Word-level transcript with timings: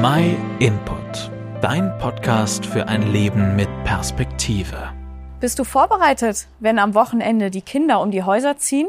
My 0.00 0.36
Input, 0.60 1.28
dein 1.60 1.98
Podcast 1.98 2.64
für 2.64 2.86
ein 2.86 3.10
Leben 3.10 3.56
mit 3.56 3.68
Perspektive. 3.82 4.92
Bist 5.40 5.58
du 5.58 5.64
vorbereitet, 5.64 6.46
wenn 6.60 6.78
am 6.78 6.94
Wochenende 6.94 7.50
die 7.50 7.62
Kinder 7.62 8.00
um 8.00 8.12
die 8.12 8.22
Häuser 8.22 8.56
ziehen? 8.58 8.86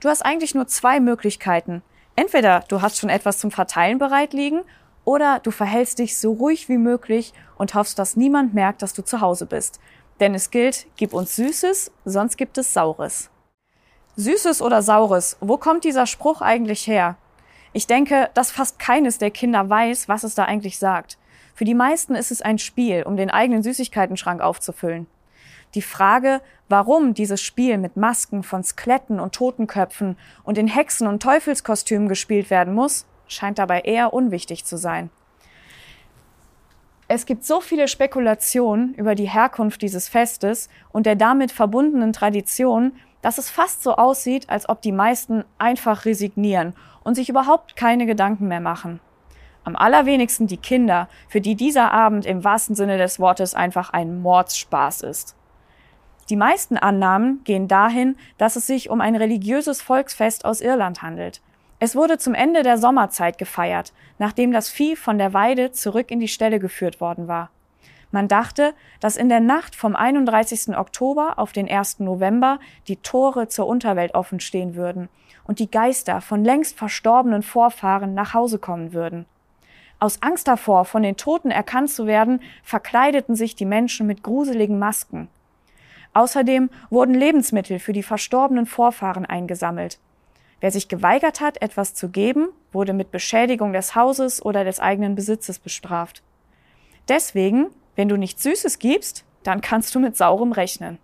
Du 0.00 0.08
hast 0.08 0.22
eigentlich 0.22 0.56
nur 0.56 0.66
zwei 0.66 0.98
Möglichkeiten. 0.98 1.82
Entweder 2.16 2.64
du 2.66 2.82
hast 2.82 2.98
schon 2.98 3.08
etwas 3.08 3.38
zum 3.38 3.52
Verteilen 3.52 3.98
bereit 3.98 4.32
liegen 4.32 4.62
oder 5.04 5.38
du 5.38 5.52
verhältst 5.52 6.00
dich 6.00 6.18
so 6.18 6.32
ruhig 6.32 6.68
wie 6.68 6.78
möglich 6.78 7.34
und 7.56 7.76
hoffst, 7.76 7.96
dass 8.00 8.16
niemand 8.16 8.52
merkt, 8.52 8.82
dass 8.82 8.94
du 8.94 9.04
zu 9.04 9.20
Hause 9.20 9.46
bist. 9.46 9.78
Denn 10.18 10.34
es 10.34 10.50
gilt, 10.50 10.88
gib 10.96 11.14
uns 11.14 11.36
Süßes, 11.36 11.92
sonst 12.04 12.36
gibt 12.36 12.58
es 12.58 12.72
Saures. 12.72 13.30
Süßes 14.16 14.60
oder 14.60 14.82
Saures, 14.82 15.36
wo 15.38 15.56
kommt 15.56 15.84
dieser 15.84 16.06
Spruch 16.06 16.40
eigentlich 16.40 16.88
her? 16.88 17.16
Ich 17.72 17.86
denke, 17.86 18.30
dass 18.34 18.50
fast 18.50 18.78
keines 18.78 19.18
der 19.18 19.30
Kinder 19.30 19.68
weiß, 19.68 20.08
was 20.08 20.24
es 20.24 20.34
da 20.34 20.44
eigentlich 20.44 20.78
sagt. 20.78 21.18
Für 21.54 21.64
die 21.64 21.74
meisten 21.74 22.14
ist 22.14 22.30
es 22.30 22.40
ein 22.40 22.58
Spiel, 22.58 23.02
um 23.02 23.16
den 23.16 23.30
eigenen 23.30 23.62
Süßigkeitenschrank 23.62 24.40
aufzufüllen. 24.40 25.06
Die 25.74 25.82
Frage, 25.82 26.40
warum 26.68 27.14
dieses 27.14 27.42
Spiel 27.42 27.76
mit 27.76 27.96
Masken 27.96 28.42
von 28.42 28.64
Skeletten 28.64 29.20
und 29.20 29.34
Totenköpfen 29.34 30.16
und 30.44 30.56
in 30.56 30.66
Hexen- 30.66 31.06
und 31.06 31.22
Teufelskostümen 31.22 32.08
gespielt 32.08 32.48
werden 32.50 32.74
muss, 32.74 33.06
scheint 33.26 33.58
dabei 33.58 33.80
eher 33.80 34.14
unwichtig 34.14 34.64
zu 34.64 34.78
sein. 34.78 35.10
Es 37.10 37.24
gibt 37.24 37.44
so 37.44 37.60
viele 37.60 37.88
Spekulationen 37.88 38.94
über 38.94 39.14
die 39.14 39.28
Herkunft 39.28 39.80
dieses 39.80 40.08
Festes 40.08 40.68
und 40.90 41.06
der 41.06 41.16
damit 41.16 41.52
verbundenen 41.52 42.12
Tradition, 42.12 42.92
dass 43.22 43.38
es 43.38 43.50
fast 43.50 43.82
so 43.82 43.96
aussieht, 43.96 44.48
als 44.48 44.68
ob 44.68 44.82
die 44.82 44.92
meisten 44.92 45.44
einfach 45.58 46.04
resignieren 46.04 46.74
und 47.02 47.14
sich 47.14 47.28
überhaupt 47.28 47.76
keine 47.76 48.06
Gedanken 48.06 48.48
mehr 48.48 48.60
machen. 48.60 49.00
Am 49.64 49.76
allerwenigsten 49.76 50.46
die 50.46 50.56
Kinder, 50.56 51.08
für 51.28 51.40
die 51.40 51.54
dieser 51.54 51.92
Abend 51.92 52.24
im 52.24 52.44
wahrsten 52.44 52.74
Sinne 52.74 52.96
des 52.96 53.20
Wortes 53.20 53.54
einfach 53.54 53.90
ein 53.90 54.20
Mordsspaß 54.22 55.02
ist. 55.02 55.36
Die 56.30 56.36
meisten 56.36 56.76
Annahmen 56.76 57.42
gehen 57.44 57.68
dahin, 57.68 58.16
dass 58.36 58.56
es 58.56 58.66
sich 58.66 58.90
um 58.90 59.00
ein 59.00 59.16
religiöses 59.16 59.80
Volksfest 59.80 60.44
aus 60.44 60.60
Irland 60.60 61.02
handelt. 61.02 61.40
Es 61.80 61.94
wurde 61.94 62.18
zum 62.18 62.34
Ende 62.34 62.62
der 62.62 62.76
Sommerzeit 62.76 63.38
gefeiert, 63.38 63.92
nachdem 64.18 64.52
das 64.52 64.68
Vieh 64.68 64.96
von 64.96 65.16
der 65.16 65.32
Weide 65.32 65.72
zurück 65.72 66.10
in 66.10 66.20
die 66.20 66.28
Ställe 66.28 66.58
geführt 66.58 67.00
worden 67.00 67.28
war. 67.28 67.50
Man 68.10 68.28
dachte, 68.28 68.74
dass 69.00 69.16
in 69.16 69.28
der 69.28 69.40
Nacht 69.40 69.74
vom 69.74 69.94
31. 69.94 70.76
Oktober 70.76 71.34
auf 71.38 71.52
den 71.52 71.68
1. 71.68 72.00
November 72.00 72.58
die 72.86 72.96
Tore 72.96 73.48
zur 73.48 73.66
Unterwelt 73.66 74.14
offen 74.14 74.40
stehen 74.40 74.74
würden 74.74 75.08
und 75.44 75.58
die 75.58 75.70
Geister 75.70 76.20
von 76.20 76.44
längst 76.44 76.76
verstorbenen 76.78 77.42
Vorfahren 77.42 78.14
nach 78.14 78.32
Hause 78.32 78.58
kommen 78.58 78.92
würden. 78.92 79.26
Aus 80.00 80.22
Angst 80.22 80.48
davor, 80.48 80.84
von 80.84 81.02
den 81.02 81.16
Toten 81.16 81.50
erkannt 81.50 81.90
zu 81.90 82.06
werden, 82.06 82.40
verkleideten 82.62 83.34
sich 83.34 83.56
die 83.56 83.66
Menschen 83.66 84.06
mit 84.06 84.22
gruseligen 84.22 84.78
Masken. 84.78 85.28
Außerdem 86.14 86.70
wurden 86.88 87.14
Lebensmittel 87.14 87.78
für 87.78 87.92
die 87.92 88.02
verstorbenen 88.02 88.64
Vorfahren 88.64 89.26
eingesammelt. 89.26 89.98
Wer 90.60 90.70
sich 90.70 90.88
geweigert 90.88 91.40
hat, 91.40 91.60
etwas 91.62 91.94
zu 91.94 92.08
geben, 92.08 92.48
wurde 92.72 92.92
mit 92.92 93.10
Beschädigung 93.10 93.72
des 93.72 93.94
Hauses 93.94 94.44
oder 94.44 94.64
des 94.64 94.80
eigenen 94.80 95.14
Besitzes 95.14 95.58
bestraft. 95.58 96.22
Deswegen 97.08 97.68
wenn 97.98 98.08
du 98.08 98.16
nichts 98.16 98.44
Süßes 98.44 98.78
gibst, 98.78 99.24
dann 99.42 99.60
kannst 99.60 99.92
du 99.92 99.98
mit 99.98 100.16
Saurem 100.16 100.52
rechnen. 100.52 100.98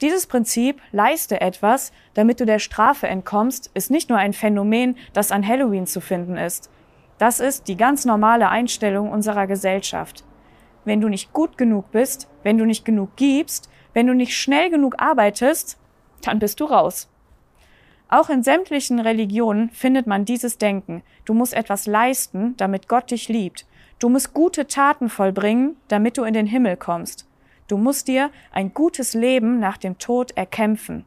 Dieses 0.00 0.26
Prinzip 0.26 0.80
leiste 0.92 1.42
etwas, 1.42 1.92
damit 2.14 2.40
du 2.40 2.46
der 2.46 2.58
Strafe 2.58 3.06
entkommst, 3.06 3.70
ist 3.74 3.90
nicht 3.90 4.08
nur 4.08 4.16
ein 4.16 4.32
Phänomen, 4.32 4.96
das 5.12 5.30
an 5.30 5.46
Halloween 5.46 5.86
zu 5.86 6.00
finden 6.00 6.38
ist. 6.38 6.70
Das 7.18 7.38
ist 7.38 7.68
die 7.68 7.76
ganz 7.76 8.06
normale 8.06 8.48
Einstellung 8.48 9.10
unserer 9.10 9.46
Gesellschaft. 9.46 10.24
Wenn 10.86 11.02
du 11.02 11.10
nicht 11.10 11.34
gut 11.34 11.58
genug 11.58 11.90
bist, 11.90 12.28
wenn 12.44 12.56
du 12.56 12.64
nicht 12.64 12.86
genug 12.86 13.14
gibst, 13.16 13.68
wenn 13.92 14.06
du 14.06 14.14
nicht 14.14 14.34
schnell 14.34 14.70
genug 14.70 14.94
arbeitest, 15.02 15.78
dann 16.22 16.38
bist 16.38 16.60
du 16.60 16.64
raus. 16.64 17.10
Auch 18.08 18.30
in 18.30 18.42
sämtlichen 18.42 19.00
Religionen 19.00 19.68
findet 19.68 20.06
man 20.06 20.24
dieses 20.24 20.56
Denken. 20.56 21.02
Du 21.26 21.34
musst 21.34 21.52
etwas 21.52 21.86
leisten, 21.86 22.56
damit 22.56 22.88
Gott 22.88 23.10
dich 23.10 23.28
liebt. 23.28 23.66
Du 24.00 24.08
musst 24.08 24.32
gute 24.32 24.66
Taten 24.66 25.10
vollbringen, 25.10 25.76
damit 25.88 26.16
du 26.16 26.24
in 26.24 26.32
den 26.32 26.46
Himmel 26.46 26.78
kommst. 26.78 27.28
Du 27.68 27.76
musst 27.76 28.08
dir 28.08 28.30
ein 28.50 28.72
gutes 28.72 29.12
Leben 29.12 29.60
nach 29.60 29.76
dem 29.76 29.98
Tod 29.98 30.30
erkämpfen. 30.38 31.04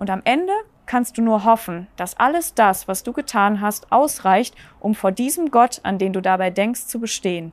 Und 0.00 0.10
am 0.10 0.22
Ende 0.24 0.52
kannst 0.84 1.16
du 1.16 1.22
nur 1.22 1.44
hoffen, 1.44 1.86
dass 1.94 2.18
alles 2.18 2.54
das, 2.54 2.88
was 2.88 3.04
du 3.04 3.12
getan 3.12 3.60
hast, 3.60 3.92
ausreicht, 3.92 4.56
um 4.80 4.96
vor 4.96 5.12
diesem 5.12 5.52
Gott, 5.52 5.80
an 5.84 5.98
den 5.98 6.12
du 6.12 6.20
dabei 6.20 6.50
denkst, 6.50 6.86
zu 6.86 6.98
bestehen. 6.98 7.52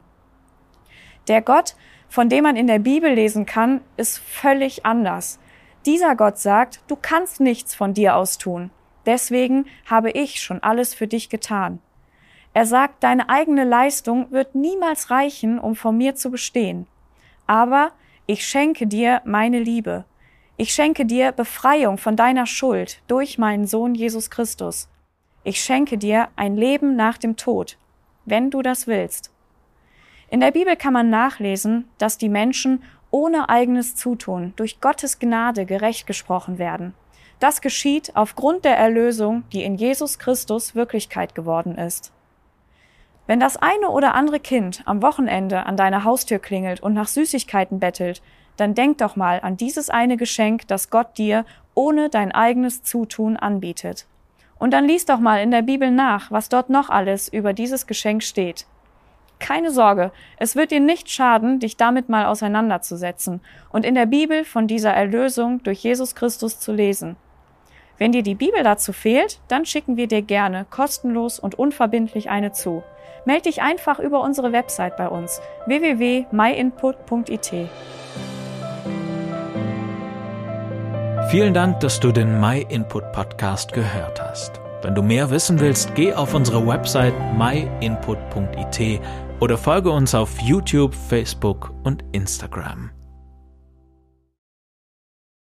Der 1.28 1.44
Gott, 1.44 1.76
von 2.10 2.28
dem 2.28 2.44
man 2.44 2.56
in 2.56 2.66
der 2.66 2.80
Bibel 2.80 3.14
lesen 3.14 3.46
kann, 3.46 3.82
ist 3.98 4.18
völlig 4.18 4.84
anders. 4.84 5.40
Dieser 5.86 6.16
Gott 6.16 6.40
sagt, 6.40 6.82
du 6.88 6.96
kannst 6.96 7.40
nichts 7.40 7.76
von 7.76 7.94
dir 7.94 8.16
aus 8.16 8.40
tun. 8.40 8.72
Deswegen 9.06 9.66
habe 9.86 10.10
ich 10.10 10.42
schon 10.42 10.64
alles 10.64 10.96
für 10.96 11.06
dich 11.06 11.30
getan. 11.30 11.80
Er 12.56 12.66
sagt, 12.66 13.04
deine 13.04 13.28
eigene 13.28 13.66
Leistung 13.66 14.32
wird 14.32 14.56
niemals 14.56 15.12
reichen, 15.12 15.60
um 15.60 15.76
vor 15.76 15.92
mir 15.92 16.16
zu 16.16 16.32
bestehen. 16.32 16.88
Aber 17.48 17.92
ich 18.28 18.48
schenke 18.48 18.88
dir 18.88 19.22
meine 19.26 19.60
Liebe. 19.60 20.06
Ich 20.56 20.74
schenke 20.74 21.06
dir 21.06 21.34
Befreiung 21.34 21.98
von 21.98 22.16
deiner 22.16 22.46
Schuld 22.46 23.02
durch 23.08 23.38
meinen 23.38 23.68
Sohn 23.68 23.94
Jesus 23.94 24.30
Christus. 24.30 24.88
Ich 25.44 25.60
schenke 25.60 25.98
dir 25.98 26.30
ein 26.38 26.56
Leben 26.56 26.96
nach 26.96 27.18
dem 27.18 27.36
Tod, 27.36 27.78
wenn 28.24 28.52
du 28.52 28.62
das 28.62 28.88
willst. 28.88 29.32
In 30.30 30.40
der 30.40 30.52
Bibel 30.52 30.78
kann 30.78 30.94
man 30.94 31.10
nachlesen, 31.10 31.90
dass 31.98 32.18
die 32.18 32.30
Menschen 32.30 32.84
ohne 33.12 33.50
eigenes 33.50 33.98
Zutun 33.98 34.54
durch 34.56 34.80
Gottes 34.80 35.20
Gnade 35.20 35.66
gerecht 35.66 36.08
gesprochen 36.08 36.58
werden. 36.58 36.94
Das 37.42 37.60
geschieht 37.60 38.16
aufgrund 38.16 38.64
der 38.64 38.78
Erlösung, 38.78 39.44
die 39.52 39.64
in 39.64 39.76
Jesus 39.76 40.20
Christus 40.20 40.74
Wirklichkeit 40.74 41.36
geworden 41.36 41.78
ist. 41.78 42.14
Wenn 43.28 43.40
das 43.40 43.58
eine 43.58 43.90
oder 43.90 44.14
andere 44.14 44.40
Kind 44.40 44.84
am 44.86 45.02
Wochenende 45.02 45.66
an 45.66 45.78
deiner 45.78 46.04
Haustür 46.04 46.40
klingelt 46.40 46.82
und 46.82 46.94
nach 46.94 47.08
Süßigkeiten 47.08 47.80
bettelt, 47.80 48.22
dann 48.58 48.76
denk 48.76 49.00
doch 49.00 49.16
mal 49.16 49.40
an 49.42 49.58
dieses 49.58 49.90
eine 49.90 50.16
Geschenk, 50.16 50.68
das 50.68 50.90
Gott 50.90 51.18
dir 51.18 51.46
ohne 51.74 52.10
dein 52.10 52.32
eigenes 52.32 52.84
Zutun 52.84 53.36
anbietet. 53.36 54.06
Und 54.58 54.72
dann 54.72 54.86
lies 54.86 55.06
doch 55.06 55.20
mal 55.20 55.42
in 55.42 55.52
der 55.52 55.64
Bibel 55.64 55.92
nach, 55.92 56.32
was 56.32 56.50
dort 56.50 56.70
noch 56.70 56.90
alles 56.90 57.28
über 57.28 57.52
dieses 57.52 57.88
Geschenk 57.88 58.24
steht. 58.24 58.66
Keine 59.40 59.72
Sorge, 59.72 60.12
es 60.38 60.56
wird 60.56 60.72
dir 60.72 60.80
nicht 60.80 61.10
schaden, 61.10 61.60
dich 61.60 61.76
damit 61.76 62.08
mal 62.08 62.26
auseinanderzusetzen 62.26 63.42
und 63.70 63.86
in 63.86 63.96
der 63.96 64.06
Bibel 64.06 64.46
von 64.46 64.68
dieser 64.68 64.94
Erlösung 64.94 65.62
durch 65.64 65.84
Jesus 65.84 66.16
Christus 66.16 66.60
zu 66.60 66.72
lesen. 66.72 67.18
Wenn 67.98 68.12
dir 68.12 68.24
die 68.24 68.36
Bibel 68.36 68.62
dazu 68.64 68.92
fehlt, 68.92 69.40
dann 69.48 69.66
schicken 69.66 69.96
wir 69.96 70.08
dir 70.08 70.22
gerne 70.22 70.66
kostenlos 70.70 71.40
und 71.40 71.58
unverbindlich 71.58 72.30
eine 72.30 72.52
zu. 72.52 72.84
Meld 73.26 73.46
dich 73.46 73.62
einfach 73.62 74.00
über 74.00 74.22
unsere 74.22 74.52
Website 74.52 74.98
bei 74.98 75.08
uns 75.08 75.42
www.myinput.it. 75.66 77.70
Vielen 81.30 81.54
Dank, 81.54 81.80
dass 81.80 82.00
du 82.00 82.12
den 82.12 82.40
MyInput 82.40 83.12
Podcast 83.12 83.74
gehört 83.74 84.22
hast. 84.22 84.60
Wenn 84.84 84.94
du 84.94 85.02
mehr 85.02 85.32
wissen 85.32 85.60
willst, 85.60 85.96
geh 85.96 86.14
auf 86.14 86.36
unsere 86.36 86.68
Website 86.68 87.16
myinput.it 87.36 89.02
oder 89.40 89.58
folge 89.58 89.90
uns 89.90 90.14
auf 90.14 90.40
YouTube, 90.42 90.94
Facebook 90.94 91.74
und 91.84 92.04
Instagram. 92.12 92.92